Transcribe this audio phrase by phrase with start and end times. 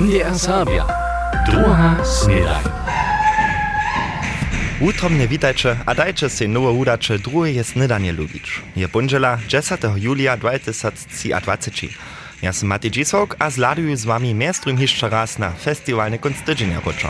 [0.00, 0.86] NDR Sabia.
[1.46, 2.64] Druga snedaj.
[4.80, 8.62] Utromne witajcie, a dajcie się nowe udacze drugie snedanie lubić.
[8.76, 9.80] Je bunżela 10.
[9.96, 11.70] julia 2023.
[12.42, 17.08] Ja sam Mati Dzisok, a zladuję z wami miestrum jeszcze raz na festiwalne konstydzenia roczą.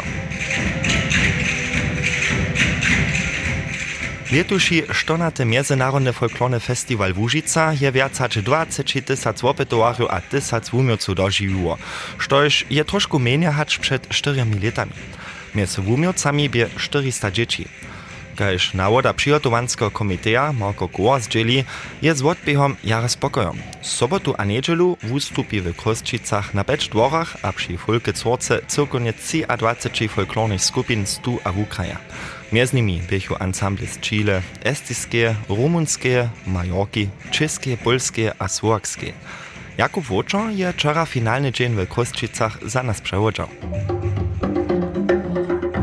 [4.32, 11.78] Letuši štonaty Międzynarodny Folklorny Festiwal Łužica je hač 20 tysac opytowarów a tysac wumioców doživiło,
[12.18, 14.92] štož je trošku menia hač przed 4 latami.
[15.54, 17.64] Między wumiocami bie 400 dzieci.
[18.36, 21.64] Kaž nawoda przygotowanskiego komiteja Marko Goa zdzieli,
[22.02, 23.58] je z odbiegom jara spokojom.
[23.82, 29.12] Sobotu a niedzielu wustupi w Kosčicach na becz dworach a przy Fulke Cworce cyrkonie
[29.58, 31.98] 23 folklornych skupin stu a wukraja.
[32.52, 39.12] Między nimi bychu ensemble z Chile, estiskie, rumunskie, majorki, czeskie, polskie a słowakskie.
[39.78, 43.00] Jakub Woczor je wczoraj finalny dzień w Kosčicach za nas.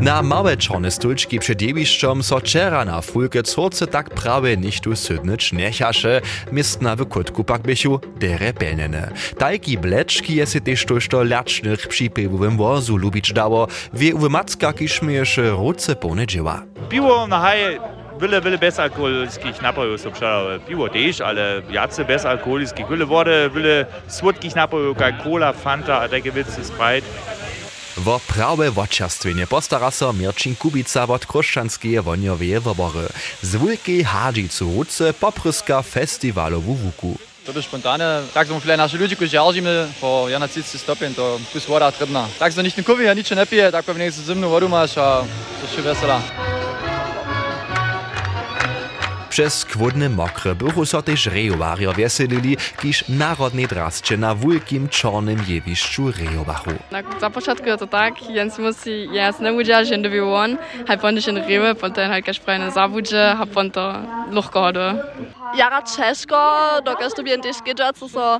[0.00, 4.96] Na małe czarne stulczki przed jebiszczom so czera na fulke córce tak prawie nicht tu
[4.96, 6.20] sydnyć nechasze,
[6.52, 9.10] mistna w kutku pak bychu dere belnene.
[9.38, 14.72] Tajki bleczki je się też tuż do lacznych przypływowym wozu lubić dało, wie u macka
[14.72, 16.62] kiszmiesze ruce pone dzieła.
[16.88, 17.78] Piwo na haje
[18.20, 20.58] wiele, wiele bezalkoholickich napojów są przelałe.
[20.58, 22.88] Piwo też, ale jacy bezalkoholickich.
[22.88, 27.37] Wiele wody, wiele słodkich napojów, jak cola, fanta, a takie wicy, sprite.
[27.98, 33.10] Wo prawe wočerstwienie postara so Mirčin Kubica od Kruščanskeje vonjoveje wobory.
[33.42, 37.18] Z wulkiej hadžicu ruce popryska festiwalu w Wuku.
[37.48, 38.22] Je spontane.
[38.34, 42.28] Tak smo flere naši ljudi, ko žalžime po 31 stopinj, to kus voda trebna.
[42.38, 44.94] Tak so nič nikovi, a nič ne pije, tak pa v nekaj zimnu vodu imaš,
[44.96, 45.24] a
[45.60, 46.47] to še vesela.
[49.38, 56.12] Przez kwodne mokre bychu so też rejowario wieselili, kiż narodnej drascie na wulkim czarnym jewiszczu
[56.12, 56.70] rejowachu.
[56.90, 60.58] Na, za początku je to tak, Jens musi jas ne udział, że nie był on,
[60.88, 63.94] halt on się rewe, potem halt każ frajne zawudzie, halt on to
[64.30, 65.04] luchko hode.
[65.56, 68.38] Jara ciężko, dokaż to bien też gedzać, so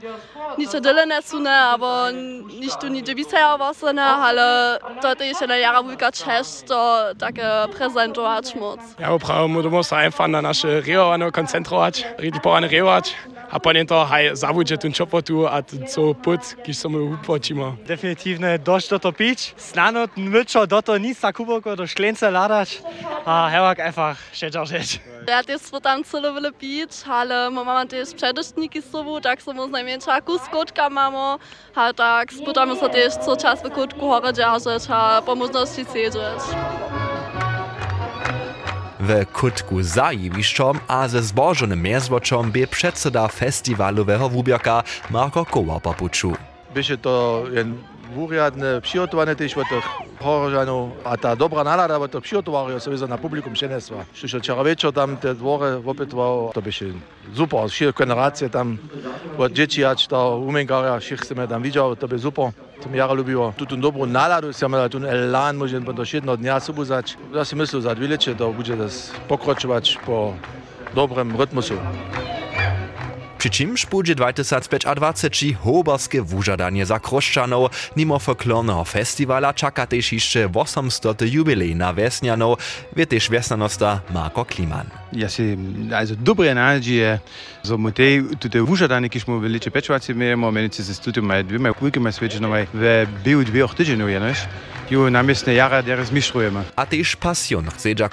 [0.59, 2.15] nic tyle nie sune, aber
[2.61, 8.81] nic tu nie dziewice wasene, ale to też na jara wulka ciężko takie prezentować moc.
[8.99, 13.15] Ja, uprawo, du musst einfach na nasze rejowane koncentrować, richtig porane rejować.
[13.51, 17.77] A potem to haj zawódzie ten czopotu a ten co put, kiż sobie upočimo.
[17.87, 19.55] Definitivne dość do to pić.
[19.57, 22.83] Snano myczo do to nic na kuboko do szklence ladać.
[23.25, 25.01] A hewak einfach siedział rzecz.
[25.29, 29.53] Ja też tam celo wiele pić, ale my mamy też przedostatniki z sobą, tak so
[29.53, 31.39] my najmniejsza kuskotka mamy,
[31.75, 36.43] a tak spytamy się też co czas w kutku chore dzierżyć, a po możności siedzieć.
[39.33, 46.33] Kutku za jewiszczom a ze zbożonym mierzwoczom by przedseda festiwalowego wubiaka Marko Koła popuczu.
[46.75, 47.79] Byše to jen
[48.17, 49.87] úriadne přihotowane tiež od tých
[50.21, 53.53] horožanov a tá dobrá nálada od tých přihotovarov sa na publikum.
[53.53, 56.93] Čiže včera večer tam tie dvore opětoval, to byše
[57.37, 58.79] super, všetky generácie tam
[59.37, 62.53] od detí až do všetky sme tam videli, to by super.
[62.79, 63.51] To mi jara ľúbilo.
[63.59, 67.19] Tuto dobrú náladu, si mala tu elán, môžem do jedného dňa sobuzať.
[67.35, 68.75] Ja si myslím, za dvě leče to bude
[69.27, 70.39] pokračovať po
[70.95, 71.75] dobrém rytmusu.
[73.39, 81.23] Przy czymż budzi 2025 hoberskie wużadanie za kroszczanów, mimo folklornego festiwala czeka też jeszcze 800
[81.33, 82.59] jubilej na Wiesnianów,
[82.97, 84.87] wie też wiesnanosta Marko Kliman.
[85.13, 85.57] Ja się,
[85.95, 87.19] also dobre nadzieje,
[87.65, 88.03] że my te,
[88.51, 92.13] te wużadanie, kiedy my wyliczy peczowacy, my mamy, my studium, my dwie, my kulki, my
[92.13, 94.27] sweczynamy, w biu dwie ochtydzienuje, no?
[94.91, 94.99] Jenoś.
[94.99, 96.65] Jo namiestne jara deres mistrujemy.
[96.77, 98.09] A też pasjon chce dla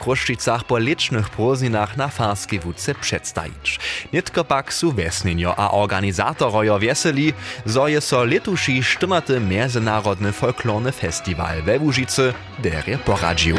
[0.67, 3.79] po licznych próżninach na farskiej wódce przedstawić.
[4.13, 7.33] Nie tylko pak su wiesninio a organizatorojo wieseli,
[7.65, 9.39] zo je so letuši 14.
[9.39, 13.57] Międzynarodny Folklorny Festiwal we Łużycy derje poradził.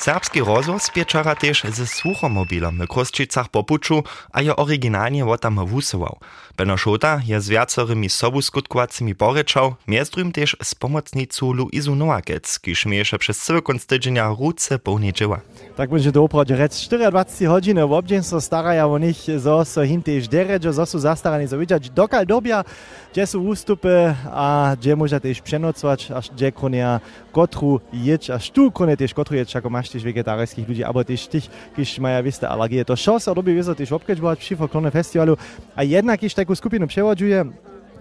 [0.00, 4.02] Serbski rozhłos pieczara też ze słuchomobilem w Kosčicach popuczu,
[4.32, 6.18] a je oryginalnie wo tam wusywał.
[6.56, 12.86] Beno Szota je z wiacorymi sobu skutkowacymi poryczał, między też z pomocnicą Luizu Noakec, kiż
[12.86, 15.40] miesze przez cały konstydzenia ruce pełnie dzieła.
[15.76, 19.86] Tak będzie dobro, że rec 24 godziny w obdzień so staraja o nich, zo so
[19.86, 22.64] him też deredzo, zo su zastarani so widzieć, dokal dobia,
[23.12, 27.00] gdzie su ustupy, a gdzie może też przenocować, aż gdzie konia
[27.32, 31.26] kotru jedź, aż tu konia też kotru jedź, jako masz też wegetarskich ludzi, albo też
[31.26, 31.44] tych,
[31.76, 32.84] kiż maja wiste alergie.
[32.84, 35.36] To szos, a robi wiedzą też obkedźbować przy folklornym festiwalu,
[35.76, 37.44] a jednak kiż taką skupinu przewodzuje,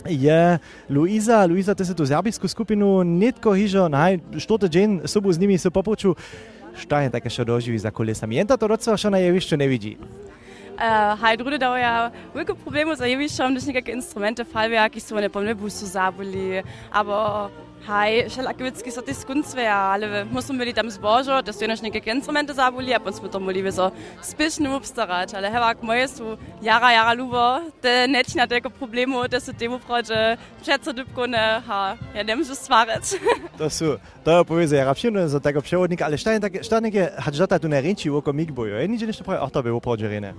[0.05, 0.59] je
[0.89, 5.57] Luisa, Luisa to je tu serbijsku skupinu, nitko hižo, naj, štote dzień sobu z nimi
[5.57, 6.15] se popuču,
[6.75, 8.35] šta je také še doživí za kulisami.
[8.35, 9.97] Jen to docela še na jevišću ne vidí.
[11.19, 15.55] Haj druge dało ja wielkie problemy z jewiszczą, gdyż niektóre instrumenty falwerki są nie pomne
[15.55, 17.49] busu zabuli, albo
[17.87, 22.53] haj, wszelakie so ty skunstwe, ale musimy byli tam zbożo, to są jeszcze niektóre instrumenty
[22.53, 23.91] zabuli, a potem to mogli so
[24.21, 29.41] spiesznie upstarać, ale hewak moje są jara, jara lubo, te neci na tego problemu, to
[29.41, 33.03] są temu procze, przeco dybkone, ha, ja nie muszę stwarać.
[33.57, 36.79] To sú, to je povie, ja rapšinu za tego przewodnika, ale šta je tak, šta
[36.79, 39.71] neke, hać data tu ne renči oko migboju, je nič nešto pravi, oh, to by
[39.71, 40.33] uprođerine.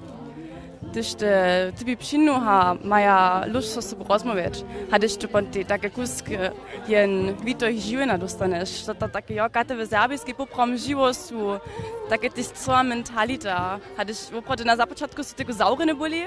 [0.82, 6.32] Gdyż te tybi przynuha maja luz so sobie rozmawiać, a gdyż te ponty takie kuski
[6.88, 11.38] jen wito ich żyłena dostaniesz, to to takie ja kate w serbijskiej poprom żyło su,
[12.09, 16.23] takie tyś cała mentalita, a gdyż uprodzie na zapoczątku su tylko zaurene byli,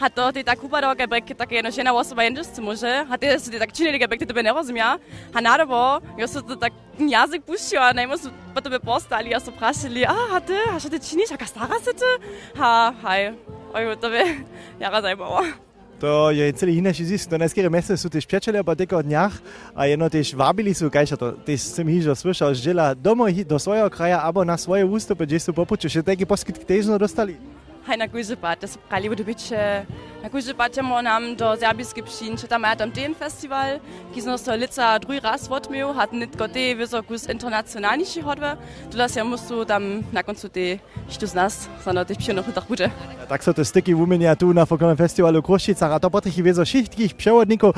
[0.00, 3.18] a to ty tak kupa doga brek takie jedno żena osoba jędzysz co może, a
[3.18, 4.98] ty su ty tak czynili brek, ty by nie rozumia,
[5.34, 9.40] a nadobo, ja su to tak jazyk puścił, a najmo su potem by postali, a
[9.40, 12.04] su prasili, a a ty, a co ty czynisz, a stara si ty?
[12.58, 13.34] Ha, haj,
[13.76, 14.20] oj, to by
[14.80, 15.44] jara zajmowało.
[15.96, 19.32] To je celý iné zisk, to neskere meste sú tiež priateľe po teko dňach
[19.72, 23.56] a jedno tiež vábili sú, kajša to, tiež som hižo slyšal, že žela domov do
[23.56, 27.40] svojho kraja alebo na svoje ústupy, kde sú popuču, že taký poskyt tiež dostali.
[27.88, 29.86] Hej, na Guzebat, das prali bude biće.
[30.15, 33.78] Na Guzebat ćemo nam do serbijske pšin, če tam je tam den festival,
[34.14, 38.56] ki smo so lica drugi raz vodmil, hat nit gode visokus internacionalniši hodve,
[38.90, 40.78] tu das ja musu tam na koncu te,
[41.10, 42.90] što z nas, samo te pšin noch tak bude.
[43.28, 47.14] Tak so to styky umenia tu na folklornym festiwalu Kruščica, a to potrichy wiezo všetkých
[47.14, 47.74] przewodników.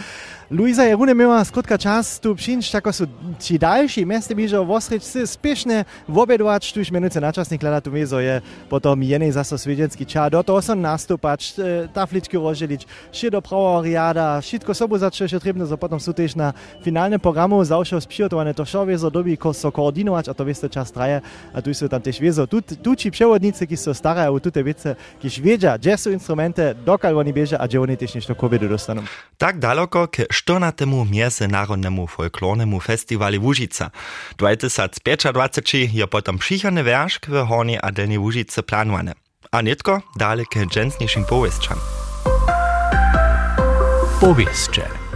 [0.50, 3.04] Luisa je rune miała skrótka czas tu przyjść, tako są
[3.40, 8.20] ci dalsi miaste biżo wosryć sy spieszne wobiedować, tuż minuty na czasnik lada tu wiezo
[8.20, 11.54] je potom jenej zaso swiedziecki czas, do toho są nastupać,
[12.28, 16.52] tafliczki rozdzielić, się do praworiada, wszystko sobu zacznie się trebne, so potom są też na
[16.82, 20.92] finalnym programu zawsze spijotowane to šo wiezo dobi ko so koordynować, a to wieste czas
[20.92, 21.20] traje,
[21.54, 24.64] a tu są tam też wiezo, tu, tu ci przewodnicy, ki są starają, tu te
[24.64, 29.02] wiece, kiż wiedzia, gdzie są instrumenty, dokal oni bieže, a gdzie oni nešto kobiety dostaną.
[29.38, 30.86] Tak daleko k 14.
[31.10, 33.90] Międzynarodnemu folklornemu festiwali Łužica.
[34.36, 39.14] 2025 je potom przychodny wierszk w Hornej a Delnej Łužice planowane.
[39.52, 41.24] A nitko dalej k dżęsniejszym
[44.20, 44.84] powiestrzam.
[44.84, 45.08] Powieście.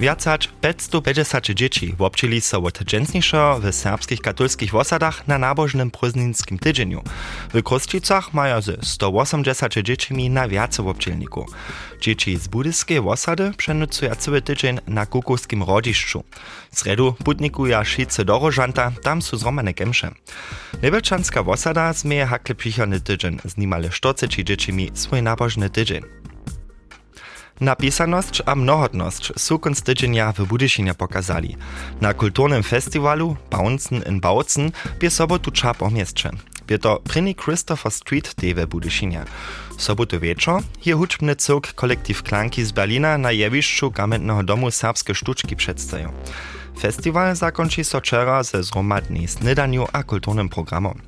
[0.00, 7.02] Viacać 550 dzieci obczyli so od dżęsniejszo w serbskich katolskich osadach na nabożnym prózdninskim tydzieniu.
[7.54, 11.46] W Kruszczycach mają ze 180 dziećmi na wiace obczylniku.
[12.00, 16.24] Dzieci z budyskiej osady przenucują cały tydzień na kukowskim rodziszczu.
[16.72, 20.10] W sredu putnikują szice do Rożanta, tam są zromane gemsze.
[20.82, 26.02] Lebelczanska osada zmieje hakle przychodny tydzień z nimale 40 dziećmi swój nabożny tydzień.
[27.58, 31.58] Napisanosť a mnohotnosť sú konc tydzienia w Budyšinie pokazali.
[31.98, 34.70] Na kulturnym festiwalu Bouncen in Bautzen
[35.02, 36.30] bie sobotu ča po mieście.
[36.70, 39.24] Bie to prynny Christopher Street Day w Budyšinie.
[39.78, 45.56] Sobotu wieczor je huczbny cyrk kolektyw Klanki z Berlina na jewiszczu Gamentnego Domu serbskie sztuczki
[45.56, 46.12] przedstawią.
[46.78, 51.07] Festiwal zakończy so wczoraj ze zromadnej snydaniu a kulturnym programom.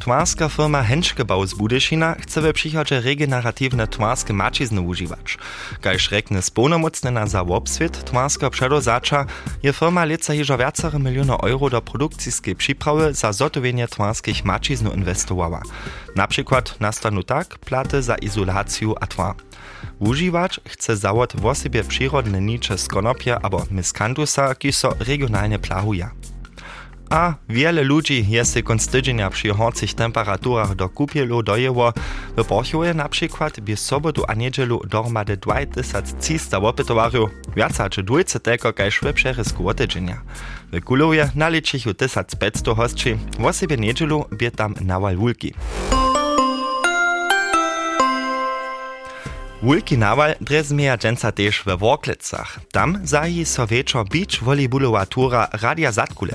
[0.00, 5.38] Twarska firma Henschkebau z Budyšina chce we przychodzie regeneratywne twarskie macizny używać.
[5.80, 9.26] Kajż rekne spolnomocnena za obswit twarska przedozacza
[9.62, 15.62] je firma lica hiżo wiacere miliony euro do produkcyjskiej przyprawy za zotowienie twarskich maciznu inwestowała.
[16.16, 19.34] Na przykład nastanu tak platy za izolację a twar.
[19.98, 26.10] Używać chce zawod w osobie przyrodne nicze z konopia albo miskantusa, ki so regionalnie plahuje.
[27.10, 31.92] A wiele ludzi jest konc tydzienia przy horcich temperaturach do kupielu dojęło.
[32.36, 38.72] W Porchuje na przykład by sobotu a niedzielu dohromady 2300 opytowarów, więcej czy dwójce tego
[38.72, 40.22] kajż w przerysku od tydzienia.
[40.72, 45.54] W Kulowie naliczychu 1500 hostczy, w osobie niedzielu bie tam nawal wulki.
[49.62, 52.60] Wulki nawal drezmieja dżęca też we Worklecach.
[52.72, 56.34] Tam zahi so wieczor beach volleyballowa tura Radia Zatkule.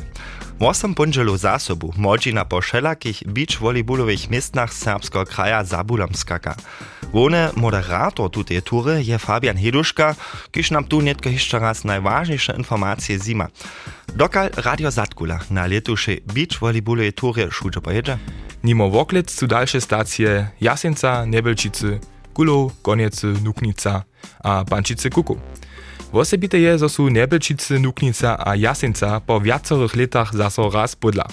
[0.59, 6.53] Osem ponželov zásobu modžina po všelakých beach volleyballových miestnach serbského kraja Zabulom skaka.
[7.13, 10.13] Wone moderator tutej tury je Fabian Heduška,
[10.53, 13.47] kiž nam tu netko jeszcze raz najważniejsze informacje zima.
[14.15, 18.17] Dokal Radio Zatkula na letuszej beach volleyballowej tury szudżo pojedzie?
[18.63, 21.99] Nimo Woklec su dalsze stacje Jasenca, Nebelčice,
[22.33, 24.03] Gulow, Goniece, Nuknica
[24.43, 25.37] a Pančice Kuku.
[26.13, 31.25] Wosebite je, zo su Nebelčice, Nuknica a Jasenca po viacerých letach zaso raz podla.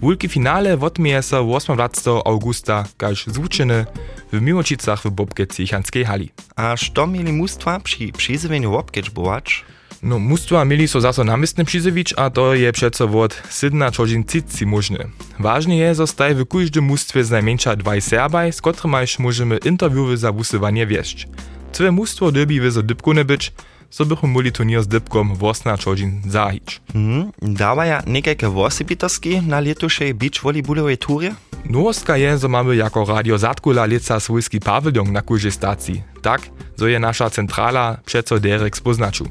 [0.00, 2.24] Wulki finale wotmieje se 28.
[2.24, 3.84] augusta, kaž zvučene
[4.32, 6.28] w Miłočicach w Bobke Ciechanskiej hali.
[6.56, 9.64] A što mieli mustwa przy przyzywaniu Wobkecz bołacz?
[10.02, 14.66] No, mustwa mieli so zaso namistne přizewić, a to je přeco wot sydna čožin cici
[14.66, 15.12] možne.
[15.38, 20.86] Ważne je, zostaj w każdym mustwie znajmniejsza dwaj Serbaj, z kotrymajś możemy interviewy za wusywanie
[20.86, 21.28] wieść.
[21.72, 23.52] Całe mustwo dobi wyzo dybkone być,
[23.90, 24.04] so
[24.52, 26.80] turnier z dybkom wosna čožin zahić.
[26.92, 31.34] Hmm, dawaja niekajke wosebitoski na letušej beach volleyballowej turje?
[31.70, 36.02] Nowostka je, so mamy jako Radio Zatkula lica swójski pawilion na kurzej stacji.
[36.22, 36.40] Tak,
[36.78, 39.26] so je nasza centrala przeco Derek spoznaczył.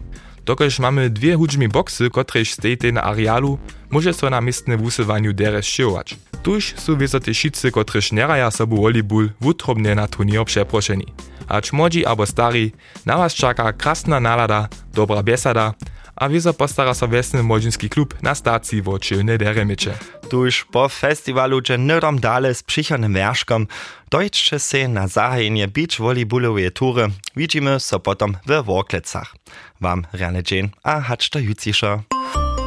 [0.45, 3.57] Dokoż mamy dwie hudźmi boksy, kotrež stejte na arealu,
[3.89, 6.17] może so na miestne wusywaniu deres szywać.
[6.43, 11.05] Tuż są wysote šicy, kotrež neraja sobu volleyball wutrobne na turnier przeproszeni.
[11.47, 12.71] Acz młodzi albo stari,
[13.05, 15.73] na was czeka krasna nalada, dobra besada,
[16.15, 19.93] a wieso postara so wesny młodzieński klub na stacji wo czylne deremicze.
[20.29, 23.67] Tuż po festiwalu nydom dale z przychodnym wierzkom
[24.09, 27.07] dojczcie się na zahajenie beach volleyballowej tury.
[27.35, 29.35] Widzimy so potom w Worklecach.
[29.81, 32.03] Wam rane dzień, a hacz to jucisza.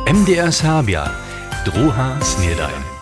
[0.07, 1.11] MDR Sabia.
[1.65, 2.98] Druha Snedajn.